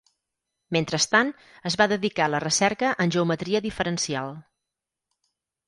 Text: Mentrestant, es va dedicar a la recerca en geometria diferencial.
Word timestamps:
Mentrestant, 0.77 1.29
es 1.71 1.77
va 1.83 1.87
dedicar 1.91 2.25
a 2.29 2.31
la 2.37 2.41
recerca 2.45 2.95
en 3.05 3.15
geometria 3.19 3.63
diferencial. 3.69 4.35